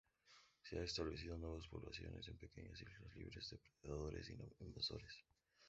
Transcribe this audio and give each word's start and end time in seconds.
Se 0.63 0.79
han 0.79 0.83
establecido 0.85 1.37
nuevas 1.37 1.67
poblaciones 1.67 2.27
en 2.27 2.35
pequeñas 2.39 2.81
islas 2.81 3.15
libres 3.15 3.47
de 3.51 3.57
depredadores 3.57 4.31
invasores. 4.59 5.15